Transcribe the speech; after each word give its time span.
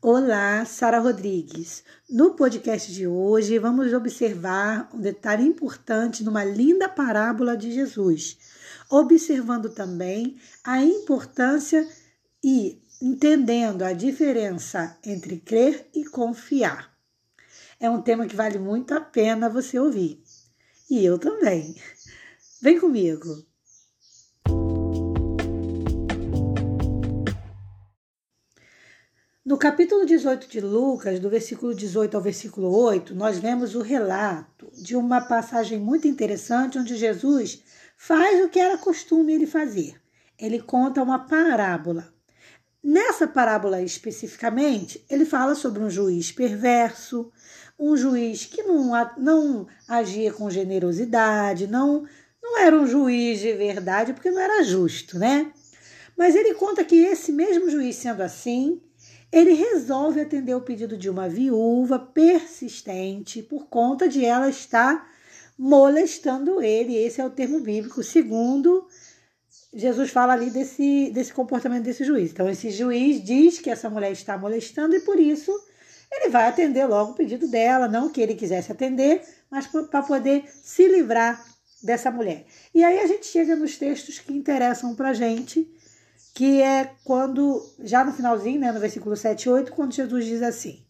Olá, 0.00 0.64
Sara 0.64 1.00
Rodrigues. 1.00 1.82
No 2.08 2.36
podcast 2.36 2.92
de 2.92 3.04
hoje, 3.04 3.58
vamos 3.58 3.92
observar 3.92 4.88
um 4.94 5.00
detalhe 5.00 5.42
importante 5.42 6.22
numa 6.22 6.44
linda 6.44 6.88
parábola 6.88 7.56
de 7.56 7.72
Jesus, 7.72 8.38
observando 8.88 9.68
também 9.68 10.40
a 10.62 10.80
importância 10.80 11.84
e 12.44 12.80
entendendo 13.02 13.82
a 13.82 13.92
diferença 13.92 14.96
entre 15.04 15.38
crer 15.38 15.88
e 15.92 16.04
confiar. 16.04 16.96
É 17.80 17.90
um 17.90 18.00
tema 18.00 18.28
que 18.28 18.36
vale 18.36 18.60
muito 18.60 18.94
a 18.94 19.00
pena 19.00 19.50
você 19.50 19.80
ouvir. 19.80 20.22
E 20.88 21.04
eu 21.04 21.18
também. 21.18 21.74
Vem 22.62 22.78
comigo. 22.78 23.44
No 29.48 29.56
capítulo 29.56 30.04
18 30.04 30.46
de 30.46 30.60
Lucas, 30.60 31.18
do 31.20 31.30
versículo 31.30 31.74
18 31.74 32.14
ao 32.14 32.22
versículo 32.22 32.70
8, 32.70 33.14
nós 33.14 33.38
vemos 33.38 33.74
o 33.74 33.80
relato 33.80 34.70
de 34.74 34.94
uma 34.94 35.22
passagem 35.22 35.78
muito 35.78 36.06
interessante 36.06 36.78
onde 36.78 36.94
Jesus 36.98 37.62
faz 37.96 38.44
o 38.44 38.50
que 38.50 38.58
era 38.58 38.76
costume 38.76 39.32
ele 39.32 39.46
fazer. 39.46 39.98
Ele 40.38 40.60
conta 40.60 41.02
uma 41.02 41.20
parábola. 41.20 42.12
Nessa 42.84 43.26
parábola 43.26 43.80
especificamente, 43.80 45.02
ele 45.08 45.24
fala 45.24 45.54
sobre 45.54 45.82
um 45.82 45.88
juiz 45.88 46.30
perverso, 46.30 47.32
um 47.78 47.96
juiz 47.96 48.44
que 48.44 48.62
não, 48.62 48.92
não 49.16 49.66
agia 49.88 50.30
com 50.30 50.50
generosidade, 50.50 51.66
não, 51.66 52.04
não 52.42 52.58
era 52.58 52.76
um 52.76 52.86
juiz 52.86 53.40
de 53.40 53.54
verdade, 53.54 54.12
porque 54.12 54.30
não 54.30 54.42
era 54.42 54.62
justo, 54.62 55.18
né? 55.18 55.50
Mas 56.18 56.36
ele 56.36 56.52
conta 56.52 56.84
que 56.84 56.96
esse 56.96 57.32
mesmo 57.32 57.70
juiz, 57.70 57.96
sendo 57.96 58.22
assim, 58.22 58.82
ele 59.30 59.52
resolve 59.52 60.20
atender 60.20 60.54
o 60.54 60.60
pedido 60.60 60.96
de 60.96 61.10
uma 61.10 61.28
viúva 61.28 61.98
persistente 61.98 63.42
por 63.42 63.66
conta 63.66 64.08
de 64.08 64.24
ela 64.24 64.48
estar 64.48 65.10
molestando 65.58 66.62
ele. 66.62 66.96
Esse 66.96 67.20
é 67.20 67.24
o 67.24 67.30
termo 67.30 67.60
bíblico, 67.60 68.02
segundo 68.02 68.86
Jesus 69.74 70.10
fala 70.10 70.32
ali 70.32 70.50
desse, 70.50 71.10
desse 71.10 71.32
comportamento 71.32 71.84
desse 71.84 72.04
juiz. 72.04 72.30
Então, 72.30 72.48
esse 72.48 72.70
juiz 72.70 73.22
diz 73.22 73.58
que 73.58 73.68
essa 73.68 73.90
mulher 73.90 74.12
está 74.12 74.38
molestando 74.38 74.96
e 74.96 75.00
por 75.00 75.18
isso 75.18 75.52
ele 76.10 76.30
vai 76.30 76.48
atender 76.48 76.86
logo 76.86 77.12
o 77.12 77.14
pedido 77.14 77.46
dela, 77.48 77.86
não 77.86 78.08
que 78.08 78.20
ele 78.20 78.34
quisesse 78.34 78.72
atender, 78.72 79.22
mas 79.50 79.66
para 79.66 80.02
poder 80.02 80.44
se 80.50 80.88
livrar 80.88 81.44
dessa 81.82 82.10
mulher. 82.10 82.46
E 82.74 82.82
aí 82.82 82.98
a 83.00 83.06
gente 83.06 83.26
chega 83.26 83.54
nos 83.54 83.76
textos 83.76 84.18
que 84.18 84.32
interessam 84.32 84.94
para 84.94 85.12
gente 85.12 85.70
que 86.38 86.62
é 86.62 86.94
quando, 87.02 87.68
já 87.80 88.04
no 88.04 88.12
finalzinho, 88.12 88.60
né, 88.60 88.70
no 88.70 88.78
versículo 88.78 89.16
7 89.16 89.42
e 89.42 89.48
8, 89.48 89.72
quando 89.72 89.92
Jesus 89.92 90.24
diz 90.24 90.40
assim: 90.40 90.86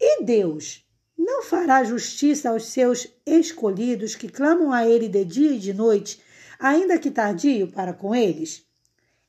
E 0.00 0.24
Deus 0.24 0.88
não 1.18 1.42
fará 1.42 1.84
justiça 1.84 2.48
aos 2.48 2.64
seus 2.64 3.06
escolhidos 3.26 4.14
que 4.14 4.30
clamam 4.30 4.72
a 4.72 4.88
Ele 4.88 5.06
de 5.06 5.22
dia 5.22 5.52
e 5.52 5.58
de 5.58 5.74
noite, 5.74 6.22
ainda 6.58 6.98
que 6.98 7.10
tardio 7.10 7.70
para 7.70 7.92
com 7.92 8.14
eles? 8.14 8.66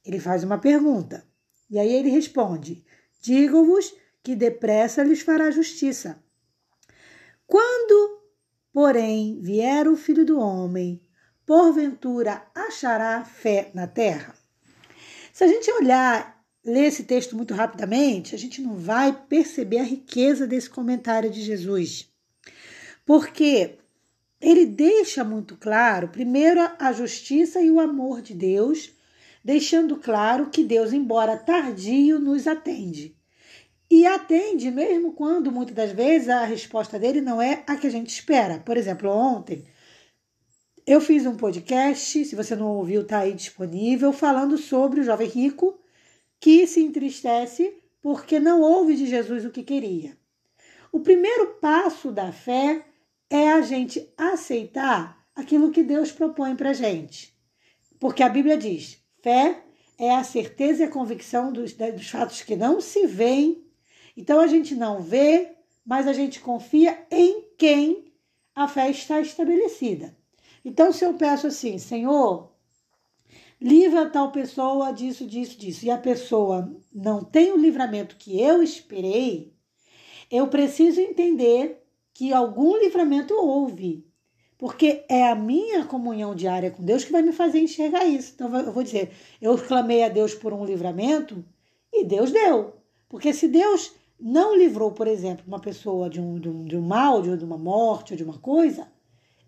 Ele 0.06 0.22
faz 0.22 0.46
uma 0.46 0.58
pergunta. 0.58 1.28
E 1.70 1.78
aí 1.78 1.94
ele 1.96 2.10
responde: 2.10 2.86
Digo-vos 3.22 3.94
que 4.24 4.38
depressa 4.38 5.04
lhes 5.04 5.20
fará 5.20 5.52
justiça. 5.52 6.24
Quando, 7.46 8.22
porém, 8.72 9.42
vier 9.42 9.86
o 9.90 9.98
filho 9.98 10.26
do 10.26 10.40
homem, 10.40 11.02
porventura 11.46 12.42
achará 12.56 13.26
fé 13.26 13.70
na 13.74 13.86
terra? 13.86 14.40
Se 15.42 15.46
a 15.46 15.48
gente 15.48 15.72
olhar, 15.72 16.40
ler 16.64 16.86
esse 16.86 17.02
texto 17.02 17.36
muito 17.36 17.56
rapidamente, 17.56 18.36
a 18.36 18.38
gente 18.38 18.62
não 18.62 18.76
vai 18.76 19.12
perceber 19.28 19.80
a 19.80 19.84
riqueza 19.84 20.46
desse 20.46 20.70
comentário 20.70 21.32
de 21.32 21.42
Jesus. 21.42 22.08
Porque 23.04 23.80
ele 24.40 24.68
deixa 24.68 25.24
muito 25.24 25.58
claro, 25.58 26.10
primeiro, 26.10 26.62
a 26.78 26.94
justiça 26.94 27.60
e 27.60 27.72
o 27.72 27.80
amor 27.80 28.22
de 28.22 28.36
Deus, 28.36 28.92
deixando 29.44 29.98
claro 29.98 30.52
que 30.52 30.64
Deus, 30.64 30.94
embora 30.94 31.36
tardio, 31.36 32.20
nos 32.20 32.46
atende. 32.46 33.18
E 33.90 34.06
atende 34.06 34.70
mesmo 34.70 35.14
quando 35.14 35.52
muitas 35.52 35.74
das 35.74 35.92
vezes 35.92 36.30
a 36.30 36.46
resposta 36.46 37.00
dele 37.00 37.20
não 37.20 37.42
é 37.42 37.64
a 37.66 37.76
que 37.78 37.88
a 37.88 37.92
gente 37.92 38.12
espera. 38.12 38.60
Por 38.60 38.78
exemplo, 38.78 39.10
ontem 39.10 39.66
eu 40.86 41.00
fiz 41.00 41.26
um 41.26 41.36
podcast, 41.36 42.26
se 42.26 42.36
você 42.36 42.56
não 42.56 42.68
ouviu, 42.68 43.02
está 43.02 43.20
aí 43.20 43.34
disponível, 43.34 44.12
falando 44.12 44.58
sobre 44.58 45.00
o 45.00 45.04
jovem 45.04 45.28
rico 45.28 45.80
que 46.40 46.66
se 46.66 46.82
entristece 46.82 47.74
porque 48.02 48.40
não 48.40 48.62
ouve 48.62 48.96
de 48.96 49.06
Jesus 49.06 49.46
o 49.46 49.52
que 49.52 49.64
queria. 49.64 50.18
O 50.92 51.00
primeiro 51.00 51.56
passo 51.62 52.12
da 52.12 52.32
fé 52.32 52.84
é 53.30 53.52
a 53.52 53.62
gente 53.62 54.12
aceitar 54.18 55.26
aquilo 55.36 55.72
que 55.72 55.84
Deus 55.84 56.12
propõe 56.12 56.56
para 56.56 56.74
gente. 56.74 57.38
Porque 58.00 58.24
a 58.24 58.30
Bíblia 58.30 58.58
diz: 58.58 58.98
fé 59.22 59.64
é 60.00 60.16
a 60.16 60.24
certeza 60.24 60.82
e 60.82 60.86
a 60.86 60.92
convicção 60.92 61.54
dos, 61.54 61.74
dos 61.74 62.10
fatos 62.10 62.42
que 62.42 62.56
não 62.56 62.82
se 62.82 63.06
veem. 63.06 63.64
Então 64.18 64.40
a 64.40 64.48
gente 64.48 64.76
não 64.76 65.02
vê, 65.02 65.56
mas 65.86 66.08
a 66.08 66.14
gente 66.14 66.40
confia 66.40 67.06
em 67.12 67.46
quem 67.58 68.12
a 68.56 68.68
fé 68.68 68.90
está 68.90 69.22
estabelecida. 69.22 70.20
Então, 70.64 70.92
se 70.92 71.04
eu 71.04 71.14
peço 71.16 71.48
assim, 71.48 71.78
Senhor, 71.78 72.52
livra 73.60 74.10
tal 74.10 74.32
pessoa 74.32 74.92
disso, 74.92 75.26
disso, 75.26 75.58
disso, 75.58 75.86
e 75.86 75.92
a 75.92 75.98
pessoa 75.98 76.72
não 76.94 77.24
tem 77.24 77.52
o 77.52 77.58
livramento 77.58 78.16
que 78.16 78.40
eu 78.40 78.62
esperei, 78.62 79.54
eu 80.30 80.48
preciso 80.48 81.02
entender 81.02 81.84
que 82.14 82.32
algum 82.32 82.78
livramento 82.78 83.34
houve. 83.34 84.06
Porque 84.58 85.04
é 85.10 85.28
a 85.28 85.34
minha 85.34 85.86
comunhão 85.86 86.36
diária 86.36 86.70
com 86.70 86.84
Deus 86.84 87.04
que 87.04 87.12
vai 87.12 87.24
me 87.24 87.32
fazer 87.32 87.60
enxergar 87.60 88.06
isso. 88.06 88.34
Então, 88.36 88.56
eu 88.56 88.72
vou 88.72 88.84
dizer, 88.84 89.12
eu 89.42 89.58
clamei 89.58 90.04
a 90.04 90.10
Deus 90.10 90.36
por 90.36 90.54
um 90.54 90.64
livramento 90.64 91.44
e 91.92 92.06
Deus 92.06 92.32
deu. 92.32 92.76
Porque 93.10 93.34
se 93.34 93.48
Deus 93.48 93.92
não 94.20 94.56
livrou, 94.56 94.92
por 94.92 95.08
exemplo, 95.08 95.44
uma 95.48 95.60
pessoa 95.60 96.08
de 96.08 96.22
um, 96.22 96.40
de 96.40 96.48
um, 96.48 96.64
de 96.64 96.78
um 96.78 96.82
mal, 96.82 97.24
de 97.24 97.44
uma 97.44 97.58
morte 97.58 98.14
ou 98.14 98.18
de 98.18 98.24
uma 98.24 98.38
coisa, 98.38 98.88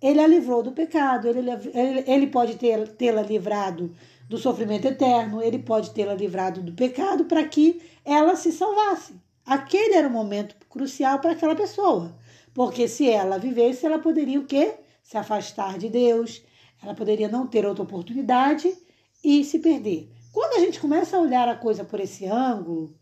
ele 0.04 0.20
a 0.20 0.28
livrou 0.28 0.62
do 0.62 0.74
pecado, 0.74 1.30
ele, 1.30 1.50
ele, 1.74 2.04
ele 2.06 2.28
pode 2.28 2.56
tê-la 2.56 3.22
livrado 3.22 3.96
do 4.28 4.38
sofrimento 4.38 4.86
eterno, 4.86 5.42
ele 5.42 5.60
pode 5.60 5.92
tê-la 5.92 6.14
livrado 6.14 6.62
do 6.62 6.74
pecado 6.74 7.24
para 7.24 7.42
que 7.48 7.82
ela 8.04 8.36
se 8.36 8.52
salvasse. 8.52 9.16
Aquele 9.46 9.94
era 9.94 10.10
o 10.10 10.12
momento 10.12 10.58
crucial 10.70 11.20
para 11.20 11.32
aquela 11.32 11.56
pessoa, 11.56 12.14
porque 12.54 12.86
se 12.86 13.10
ela 13.10 13.38
vivesse, 13.38 13.86
ela 13.86 13.98
poderia 13.98 14.42
o 14.42 14.46
quê? 14.46 14.76
Se 15.02 15.18
afastar 15.18 15.78
de 15.78 15.88
Deus, 15.88 16.44
ela 16.84 16.94
poderia 16.94 17.30
não 17.30 17.48
ter 17.48 17.66
outra 17.66 17.84
oportunidade 17.84 18.76
e 19.24 19.42
se 19.46 19.60
perder. 19.60 20.12
Quando 20.34 20.58
a 20.58 20.66
gente 20.66 20.82
começa 20.82 21.16
a 21.16 21.22
olhar 21.22 21.48
a 21.48 21.56
coisa 21.56 21.86
por 21.86 22.02
esse 22.02 22.26
ângulo, 22.26 22.94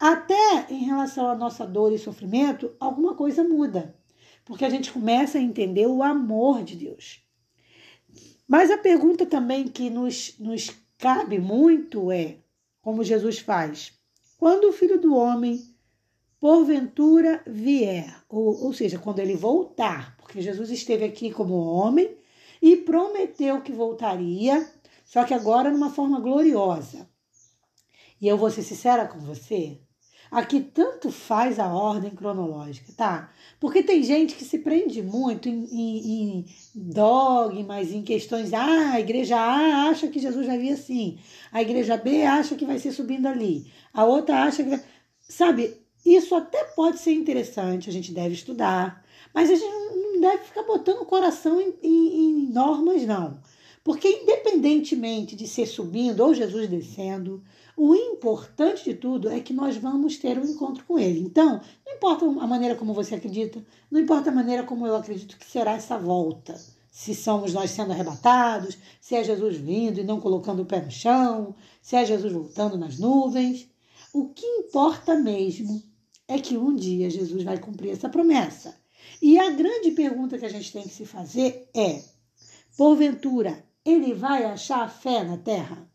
até 0.00 0.66
em 0.68 0.84
relação 0.84 1.28
à 1.28 1.34
nossa 1.36 1.64
dor 1.64 1.92
e 1.92 1.98
sofrimento, 1.98 2.72
alguma 2.80 3.14
coisa 3.14 3.44
muda 3.44 3.94
porque 4.50 4.64
a 4.64 4.68
gente 4.68 4.90
começa 4.92 5.38
a 5.38 5.40
entender 5.40 5.86
o 5.86 6.02
amor 6.02 6.64
de 6.64 6.74
Deus. 6.74 7.24
Mas 8.48 8.68
a 8.68 8.76
pergunta 8.76 9.24
também 9.24 9.68
que 9.68 9.88
nos, 9.88 10.34
nos 10.40 10.72
cabe 10.98 11.38
muito 11.38 12.10
é, 12.10 12.38
como 12.82 13.04
Jesus 13.04 13.38
faz, 13.38 13.92
quando 14.36 14.64
o 14.64 14.72
filho 14.72 15.00
do 15.00 15.14
homem, 15.14 15.64
porventura, 16.40 17.44
vier, 17.46 18.12
ou, 18.28 18.64
ou 18.64 18.72
seja, 18.72 18.98
quando 18.98 19.20
ele 19.20 19.36
voltar, 19.36 20.16
porque 20.16 20.42
Jesus 20.42 20.68
esteve 20.70 21.04
aqui 21.04 21.30
como 21.30 21.54
homem 21.54 22.16
e 22.60 22.76
prometeu 22.76 23.62
que 23.62 23.70
voltaria, 23.70 24.68
só 25.04 25.22
que 25.22 25.32
agora 25.32 25.70
numa 25.70 25.90
forma 25.90 26.18
gloriosa. 26.18 27.08
E 28.20 28.26
eu 28.26 28.36
vou 28.36 28.50
ser 28.50 28.64
sincera 28.64 29.06
com 29.06 29.20
você, 29.20 29.80
Aqui 30.30 30.60
tanto 30.60 31.10
faz 31.10 31.58
a 31.58 31.66
ordem 31.72 32.10
cronológica, 32.10 32.92
tá? 32.96 33.32
Porque 33.58 33.82
tem 33.82 34.02
gente 34.02 34.36
que 34.36 34.44
se 34.44 34.58
prende 34.58 35.02
muito 35.02 35.48
em, 35.48 35.64
em, 35.64 36.08
em 36.38 36.46
dogmas, 36.74 37.90
em 37.92 38.02
questões. 38.02 38.52
Ah, 38.52 38.92
a 38.92 39.00
igreja 39.00 39.36
A 39.36 39.88
acha 39.88 40.06
que 40.06 40.20
Jesus 40.20 40.46
vai 40.46 40.56
vir 40.56 40.72
assim, 40.72 41.18
a 41.50 41.60
igreja 41.60 41.96
B 41.96 42.22
acha 42.22 42.54
que 42.54 42.64
vai 42.64 42.78
ser 42.78 42.92
subindo 42.92 43.26
ali, 43.26 43.70
a 43.92 44.04
outra 44.04 44.44
acha 44.44 44.62
que. 44.62 44.80
Sabe, 45.28 45.76
isso 46.06 46.34
até 46.34 46.64
pode 46.64 46.98
ser 46.98 47.12
interessante, 47.12 47.90
a 47.90 47.92
gente 47.92 48.12
deve 48.12 48.34
estudar, 48.34 49.04
mas 49.34 49.50
a 49.50 49.54
gente 49.54 49.64
não 50.12 50.20
deve 50.20 50.44
ficar 50.44 50.62
botando 50.62 51.02
o 51.02 51.06
coração 51.06 51.60
em, 51.60 51.74
em, 51.82 52.16
em 52.16 52.52
normas, 52.52 53.02
não. 53.04 53.40
Porque, 53.82 54.08
independentemente 54.08 55.34
de 55.34 55.48
ser 55.48 55.66
subindo 55.66 56.20
ou 56.20 56.34
Jesus 56.34 56.68
descendo, 56.68 57.42
o 57.82 57.94
importante 57.94 58.84
de 58.84 58.94
tudo 58.94 59.30
é 59.30 59.40
que 59.40 59.54
nós 59.54 59.74
vamos 59.78 60.18
ter 60.18 60.38
um 60.38 60.44
encontro 60.44 60.84
com 60.84 60.98
Ele. 60.98 61.20
Então, 61.20 61.62
não 61.86 61.94
importa 61.94 62.26
a 62.26 62.46
maneira 62.46 62.74
como 62.76 62.92
você 62.92 63.14
acredita, 63.14 63.64
não 63.90 63.98
importa 63.98 64.28
a 64.28 64.34
maneira 64.34 64.64
como 64.64 64.86
eu 64.86 64.94
acredito 64.94 65.38
que 65.38 65.50
será 65.50 65.72
essa 65.72 65.96
volta. 65.96 66.60
Se 66.92 67.14
somos 67.14 67.54
nós 67.54 67.70
sendo 67.70 67.92
arrebatados, 67.92 68.76
se 69.00 69.14
é 69.14 69.24
Jesus 69.24 69.56
vindo 69.56 69.98
e 69.98 70.04
não 70.04 70.20
colocando 70.20 70.60
o 70.60 70.66
pé 70.66 70.82
no 70.82 70.90
chão, 70.90 71.54
se 71.80 71.96
é 71.96 72.04
Jesus 72.04 72.30
voltando 72.30 72.76
nas 72.76 72.98
nuvens. 72.98 73.66
O 74.12 74.28
que 74.28 74.44
importa 74.44 75.16
mesmo 75.16 75.82
é 76.28 76.38
que 76.38 76.58
um 76.58 76.76
dia 76.76 77.08
Jesus 77.08 77.42
vai 77.44 77.56
cumprir 77.56 77.92
essa 77.92 78.10
promessa. 78.10 78.76
E 79.22 79.38
a 79.38 79.48
grande 79.52 79.92
pergunta 79.92 80.36
que 80.36 80.44
a 80.44 80.50
gente 80.50 80.70
tem 80.70 80.82
que 80.82 80.92
se 80.92 81.06
fazer 81.06 81.70
é: 81.74 82.04
porventura, 82.76 83.64
ele 83.82 84.12
vai 84.12 84.44
achar 84.44 84.86
fé 84.90 85.24
na 85.24 85.38
terra? 85.38 85.89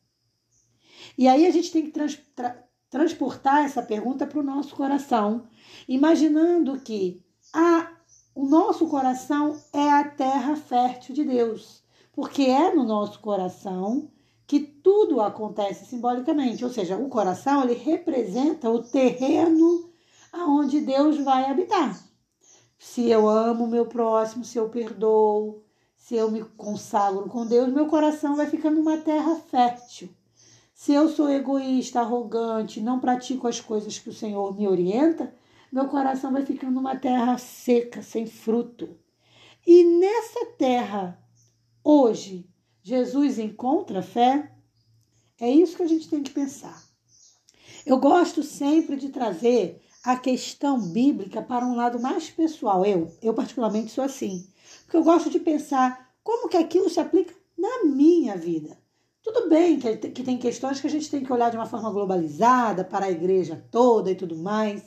E 1.18 1.28
aí 1.28 1.46
a 1.46 1.52
gente 1.52 1.72
tem 1.72 1.84
que 1.84 1.92
trans, 1.92 2.20
tra, 2.36 2.64
transportar 2.90 3.66
essa 3.66 3.82
pergunta 3.82 4.26
para 4.26 4.40
o 4.40 4.44
nosso 4.44 4.76
coração, 4.76 5.44
imaginando 5.88 6.80
que 6.80 7.24
a, 7.54 7.92
o 8.34 8.46
nosso 8.46 8.88
coração 8.88 9.58
é 9.74 9.90
a 9.90 10.08
terra 10.08 10.56
fértil 10.56 11.16
de 11.16 11.24
Deus, 11.24 11.84
porque 12.12 12.44
é 12.44 12.74
no 12.74 12.84
nosso 12.84 13.20
coração 13.20 14.10
que 14.48 14.60
tudo 14.60 15.22
acontece 15.22 15.86
simbolicamente, 15.86 16.64
ou 16.64 16.70
seja, 16.70 16.98
o 16.98 17.10
coração 17.10 17.64
ele 17.64 17.74
representa 17.74 18.70
o 18.70 18.84
terreno 18.84 19.90
aonde 20.32 20.82
Deus 20.82 21.18
vai 21.18 21.46
habitar. 21.46 22.00
Se 22.78 23.10
eu 23.10 23.28
amo 23.28 23.68
meu 23.68 23.88
próximo, 23.88 24.44
se 24.44 24.58
eu 24.58 24.70
perdoo, 24.70 25.64
se 25.98 26.16
eu 26.16 26.30
me 26.30 26.44
consagro 26.44 27.28
com 27.28 27.48
Deus, 27.48 27.74
meu 27.74 27.88
coração 27.88 28.36
vai 28.36 28.46
ficando 28.46 28.80
uma 28.80 28.98
terra 28.98 29.36
fértil. 29.36 30.10
Se 30.78 30.92
eu 30.92 31.08
sou 31.08 31.30
egoísta, 31.30 32.02
arrogante, 32.02 32.82
não 32.82 33.00
pratico 33.00 33.48
as 33.48 33.62
coisas 33.62 33.98
que 33.98 34.10
o 34.10 34.14
Senhor 34.14 34.54
me 34.58 34.68
orienta, 34.68 35.34
meu 35.72 35.88
coração 35.88 36.34
vai 36.34 36.46
ficando 36.46 36.78
uma 36.78 36.98
terra 36.98 37.38
seca, 37.38 38.04
sem 38.04 38.28
fruto. 38.28 39.00
E 39.66 39.86
nessa 39.86 40.46
terra, 40.58 41.18
hoje, 41.82 42.46
Jesus 42.84 43.40
encontra 43.40 44.02
fé? 44.02 44.54
É 45.40 45.50
isso 45.50 45.78
que 45.78 45.84
a 45.84 45.88
gente 45.88 46.10
tem 46.10 46.22
que 46.22 46.32
pensar. 46.32 46.84
Eu 47.86 47.98
gosto 47.98 48.44
sempre 48.44 48.98
de 48.98 49.08
trazer 49.10 49.82
a 50.04 50.18
questão 50.18 50.78
bíblica 50.92 51.42
para 51.42 51.66
um 51.66 51.76
lado 51.76 52.02
mais 52.02 52.30
pessoal. 52.30 52.86
Eu, 52.86 53.16
eu 53.22 53.34
particularmente 53.34 53.94
sou 53.94 54.04
assim, 54.04 54.46
porque 54.84 54.98
eu 54.98 55.06
gosto 55.06 55.30
de 55.30 55.40
pensar 55.40 56.14
como 56.22 56.50
que 56.50 56.58
aquilo 56.58 56.90
se 56.90 57.00
aplica 57.00 57.34
na 57.58 57.86
minha 57.86 58.36
vida. 58.36 58.78
Tudo 59.26 59.50
bem 59.50 59.80
que, 59.80 60.22
tem 60.22 60.38
questões 60.38 60.80
que 60.80 60.86
a 60.86 60.90
gente 60.90 61.10
tem 61.10 61.24
que 61.24 61.34
olhar 61.34 61.50
de 61.50 61.58
uma 61.58 61.66
forma 61.66 61.90
globalizada 61.90 62.86
para 62.86 63.08
a 63.08 63.12
igreja 63.12 63.66
toda 63.72 64.12
e 64.12 64.16
tudo 64.16 64.38
mais, 64.38 64.84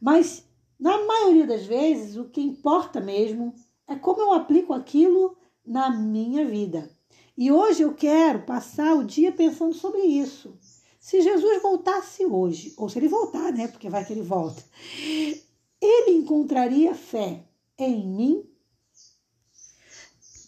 mas 0.00 0.46
na 0.78 1.04
maioria 1.04 1.44
das 1.48 1.66
vezes 1.66 2.16
o 2.16 2.26
que 2.26 2.40
importa 2.40 3.00
mesmo 3.00 3.52
é 3.88 3.96
como 3.96 4.20
eu 4.20 4.32
aplico 4.32 4.72
aquilo 4.72 5.36
na 5.66 5.90
minha 5.90 6.46
vida. 6.46 6.88
E 7.36 7.50
hoje 7.50 7.82
eu 7.82 7.92
quero 7.92 8.42
passar 8.42 8.94
o 8.94 9.02
dia 9.02 9.32
pensando 9.32 9.74
sobre 9.74 9.98
isso. 9.98 10.56
Se 11.00 11.20
Jesus 11.20 11.60
voltasse 11.60 12.24
hoje, 12.24 12.72
ou 12.76 12.88
se 12.88 13.00
ele 13.00 13.08
voltar, 13.08 13.52
né? 13.52 13.66
Porque 13.66 13.90
vai 13.90 14.04
que 14.04 14.12
ele 14.12 14.22
volta, 14.22 14.62
ele 14.96 16.12
encontraria 16.12 16.94
fé 16.94 17.42
em 17.76 18.06
mim? 18.06 18.48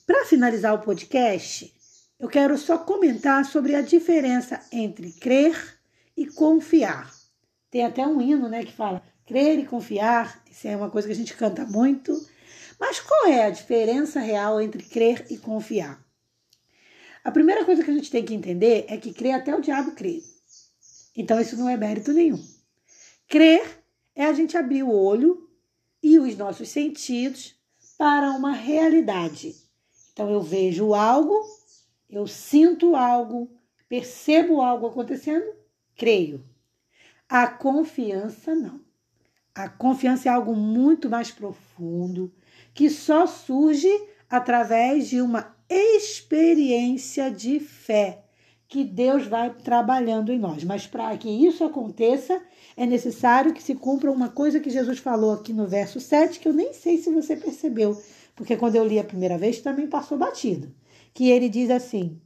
Para 0.07 0.25
finalizar 0.25 0.73
o 0.73 0.83
podcast, 0.83 1.77
eu 2.19 2.29
quero 2.29 2.59
só 2.59 2.79
comentar 2.79 3.45
sobre 3.45 3.75
a 3.75 3.81
diferença 3.81 4.61
entre 4.73 5.13
crer 5.13 5.79
e 6.17 6.27
confiar. 6.27 7.13
Tem 7.71 7.85
até 7.85 8.07
um 8.07 8.21
hino, 8.21 8.49
né, 8.49 8.65
que 8.65 8.73
fala 8.73 9.03
crer 9.25 9.59
e 9.59 9.67
confiar. 9.67 10.43
Isso 10.51 10.67
é 10.67 10.77
uma 10.77 10.91
coisa 10.91 11.07
que 11.07 11.13
a 11.13 11.17
gente 11.17 11.35
canta 11.35 11.65
muito. 11.67 12.13
Mas 12.81 12.99
qual 12.99 13.27
é 13.27 13.45
a 13.45 13.51
diferença 13.51 14.21
real 14.21 14.61
entre 14.61 14.83
crer 14.83 15.27
e 15.31 15.37
confiar? 15.37 16.03
A 17.23 17.31
primeira 17.31 17.65
coisa 17.65 17.85
que 17.85 17.91
a 17.91 17.95
gente 17.95 18.11
tem 18.11 18.25
que 18.25 18.35
entender 18.35 18.87
é 18.89 18.97
que 18.97 19.13
crer 19.13 19.35
até 19.35 19.55
o 19.55 19.61
diabo 19.61 19.93
crê. 19.93 20.23
Então 21.15 21.41
isso 21.41 21.57
não 21.57 21.69
é 21.69 21.77
mérito 21.77 22.13
nenhum. 22.13 22.43
Crer 23.29 23.85
é 24.15 24.25
a 24.25 24.33
gente 24.33 24.57
abrir 24.57 24.83
o 24.83 24.91
olho 24.91 25.49
e 26.03 26.19
os 26.19 26.37
nossos 26.37 26.69
sentidos 26.71 27.55
para 27.99 28.31
uma 28.31 28.53
realidade. 28.53 29.55
Então 30.13 30.31
eu 30.31 30.41
vejo 30.41 30.95
algo, 30.95 31.45
eu 32.09 32.27
sinto 32.27 32.97
algo, 32.97 33.51
percebo 33.89 34.61
algo 34.61 34.87
acontecendo, 34.87 35.47
creio. 35.97 36.43
A 37.29 37.47
confiança 37.47 38.55
não. 38.55 38.81
A 39.55 39.69
confiança 39.69 40.29
é 40.29 40.33
algo 40.33 40.55
muito 40.55 41.11
mais 41.11 41.31
profundo 41.31 42.33
que 42.73 42.89
só 42.89 43.27
surge 43.27 43.89
através 44.31 45.09
de 45.09 45.21
uma 45.21 45.57
experiência 45.69 47.31
de 47.31 47.59
fé 47.59 48.23
que 48.69 48.85
Deus 48.85 49.27
vai 49.27 49.53
trabalhando 49.53 50.31
em 50.31 50.39
nós. 50.39 50.63
Mas 50.63 50.87
para 50.87 51.17
que 51.17 51.29
isso 51.29 51.65
aconteça, 51.65 52.41
é 52.77 52.87
necessário 52.87 53.53
que 53.53 53.63
se 53.63 53.75
cumpra 53.75 54.13
uma 54.13 54.29
coisa 54.29 54.61
que 54.61 54.71
Jesus 54.71 54.99
falou 54.99 55.33
aqui 55.33 55.53
no 55.53 55.67
verso 55.67 55.99
7, 55.99 56.39
que 56.39 56.49
eu 56.49 56.53
nem 56.53 56.73
sei 56.73 56.99
se 56.99 57.11
você 57.11 57.35
percebeu, 57.35 58.01
porque 58.37 58.57
quando 58.57 58.77
eu 58.77 58.87
li 58.87 58.99
a 58.99 59.05
primeira 59.05 59.39
vez 59.39 59.61
também 59.61 59.87
passou 59.87 60.19
batido. 60.19 60.73
Que 61.19 61.31
ele 61.31 61.49
diz 61.49 61.69
assim: 61.69 62.21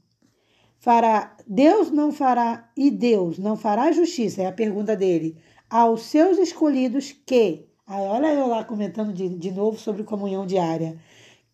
fará 0.78 1.34
Deus 1.46 1.90
não 1.90 2.12
fará 2.12 2.70
e 2.76 2.90
Deus 2.90 3.38
não 3.38 3.56
fará 3.56 3.90
justiça, 3.90 4.42
é 4.42 4.46
a 4.46 4.52
pergunta 4.52 4.94
dele, 4.94 5.38
aos 5.70 6.02
seus 6.02 6.36
escolhidos 6.36 7.10
que, 7.24 7.64
aí 7.86 8.06
olha 8.06 8.34
eu 8.34 8.46
lá 8.46 8.62
comentando 8.62 9.10
de, 9.14 9.30
de 9.30 9.50
novo 9.50 9.78
sobre 9.78 10.04
comunhão 10.04 10.44
diária, 10.44 10.98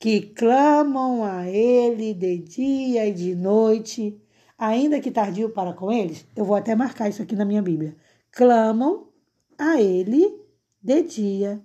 que 0.00 0.20
clamam 0.20 1.22
a 1.22 1.48
Ele 1.48 2.12
de 2.12 2.38
dia 2.38 3.06
e 3.06 3.12
de 3.12 3.36
noite, 3.36 4.20
ainda 4.58 4.98
que 4.98 5.08
tardio 5.08 5.50
para 5.50 5.72
com 5.72 5.92
eles. 5.92 6.26
Eu 6.34 6.44
vou 6.44 6.56
até 6.56 6.74
marcar 6.74 7.08
isso 7.08 7.22
aqui 7.22 7.36
na 7.36 7.44
minha 7.44 7.62
Bíblia. 7.62 7.94
Clamam 8.32 9.10
a 9.56 9.80
Ele 9.80 10.40
de 10.82 11.02
dia 11.02 11.62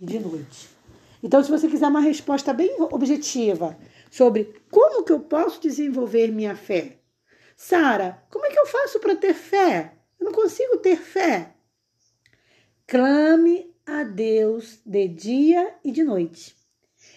e 0.00 0.04
de 0.04 0.18
noite. 0.18 0.68
Então, 1.22 1.40
se 1.44 1.48
você 1.48 1.68
quiser 1.68 1.86
uma 1.86 2.00
resposta 2.00 2.52
bem 2.52 2.74
objetiva 2.90 3.78
sobre 4.12 4.62
como 4.70 5.04
que 5.04 5.12
eu 5.12 5.20
posso 5.20 5.58
desenvolver 5.58 6.30
minha 6.30 6.54
fé, 6.54 6.98
Sara, 7.56 8.22
como 8.30 8.44
é 8.44 8.50
que 8.50 8.58
eu 8.58 8.66
faço 8.66 9.00
para 9.00 9.16
ter 9.16 9.32
fé? 9.32 9.94
Eu 10.20 10.26
não 10.26 10.32
consigo 10.32 10.76
ter 10.76 10.96
fé. 10.96 11.54
Clame 12.86 13.74
a 13.86 14.04
Deus 14.04 14.80
de 14.84 15.08
dia 15.08 15.74
e 15.82 15.90
de 15.90 16.04
noite. 16.04 16.54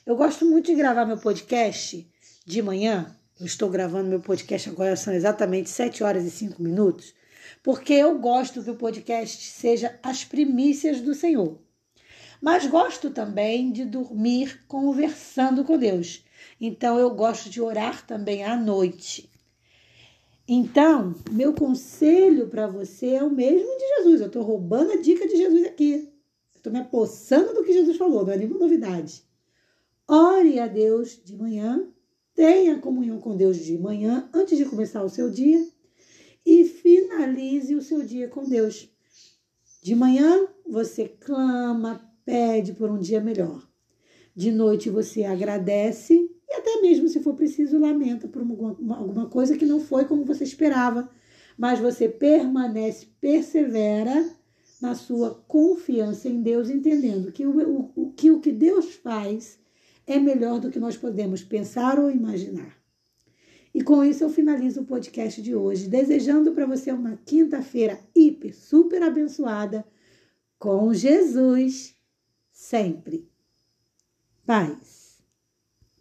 Eu 0.05 0.15
gosto 0.15 0.45
muito 0.45 0.67
de 0.67 0.75
gravar 0.75 1.05
meu 1.05 1.17
podcast 1.17 2.09
de 2.45 2.61
manhã. 2.61 3.13
Eu 3.39 3.45
estou 3.45 3.69
gravando 3.69 4.09
meu 4.09 4.21
podcast 4.21 4.69
agora, 4.69 4.95
são 4.95 5.13
exatamente 5.13 5.69
7 5.69 6.01
horas 6.01 6.23
e 6.23 6.31
5 6.31 6.63
minutos, 6.63 7.13
porque 7.61 7.91
eu 7.91 8.17
gosto 8.19 8.63
que 8.63 8.69
o 8.69 8.75
podcast 8.75 9.43
seja 9.43 9.99
as 10.01 10.23
primícias 10.23 11.01
do 11.01 11.13
Senhor. 11.13 11.59
Mas 12.45 12.67
gosto 12.67 13.09
também 13.09 13.71
de 13.71 13.83
dormir 13.83 14.67
conversando 14.67 15.63
com 15.63 15.79
Deus. 15.79 16.23
Então 16.61 16.99
eu 16.99 17.09
gosto 17.09 17.49
de 17.49 17.59
orar 17.59 18.05
também 18.05 18.43
à 18.43 18.55
noite. 18.55 19.27
Então, 20.47 21.15
meu 21.31 21.53
conselho 21.53 22.47
para 22.47 22.67
você 22.67 23.15
é 23.15 23.23
o 23.23 23.31
mesmo 23.31 23.67
de 23.67 23.87
Jesus. 23.97 24.21
Eu 24.21 24.27
estou 24.27 24.43
roubando 24.43 24.91
a 24.91 24.97
dica 24.97 25.27
de 25.27 25.37
Jesus 25.37 25.65
aqui. 25.65 26.13
Estou 26.55 26.71
me 26.71 26.77
apossando 26.77 27.55
do 27.55 27.63
que 27.63 27.73
Jesus 27.73 27.97
falou, 27.97 28.23
não 28.23 28.33
é 28.33 28.37
nenhuma 28.37 28.59
novidade. 28.59 29.23
Ore 30.07 30.59
a 30.59 30.67
Deus 30.67 31.19
de 31.25 31.35
manhã, 31.35 31.87
tenha 32.35 32.77
comunhão 32.77 33.19
com 33.19 33.35
Deus 33.35 33.57
de 33.57 33.75
manhã, 33.75 34.29
antes 34.31 34.55
de 34.55 34.65
começar 34.65 35.01
o 35.01 35.09
seu 35.09 35.31
dia, 35.31 35.67
e 36.45 36.63
finalize 36.63 37.73
o 37.73 37.81
seu 37.81 38.03
dia 38.05 38.27
com 38.27 38.43
Deus. 38.43 38.87
De 39.81 39.95
manhã, 39.95 40.47
você 40.63 41.07
clama, 41.07 42.14
pede 42.25 42.73
por 42.73 42.89
um 42.89 42.97
dia 42.97 43.21
melhor. 43.21 43.65
De 44.35 44.51
noite, 44.51 44.89
você 44.89 45.23
agradece 45.23 46.13
e, 46.13 46.53
até 46.53 46.81
mesmo 46.81 47.07
se 47.07 47.21
for 47.21 47.35
preciso, 47.35 47.79
lamenta 47.79 48.27
por 48.27 48.41
alguma, 48.41 49.29
coisa 49.29 49.57
que 49.57 49.65
não 49.65 49.79
foi 49.79 50.05
como 50.05 50.25
você 50.25 50.43
esperava. 50.43 51.09
Mas 51.57 51.79
você 51.79 52.09
permanece, 52.09 53.07
persevera 53.21 54.29
na 54.81 54.93
sua 54.93 55.35
confiança 55.47 56.27
em 56.27 56.41
Deus, 56.41 56.69
entendendo 56.69 57.31
que 57.31 57.45
o, 57.45 57.91
o, 57.95 58.11
que, 58.11 58.29
o 58.29 58.41
que 58.41 58.51
Deus 58.51 58.93
faz 58.95 59.57
é 60.05 60.19
melhor 60.19 60.59
do 60.59 60.69
que 60.69 60.79
nós 60.79 60.97
podemos 60.97 61.43
pensar 61.43 61.97
ou 61.97 62.11
imaginar. 62.11 62.75
E 63.73 63.81
com 63.81 64.03
isso 64.03 64.23
eu 64.23 64.29
finalizo 64.29 64.81
o 64.81 64.85
podcast 64.85 65.41
de 65.41 65.55
hoje, 65.55 65.87
desejando 65.87 66.51
para 66.51 66.65
você 66.65 66.91
uma 66.91 67.17
quinta-feira 67.25 67.99
hiper, 68.13 68.55
super 68.55 69.01
abençoada 69.01 69.85
com 70.59 70.93
Jesus 70.93 71.94
sempre. 72.65 73.29
Paz. 74.45 74.94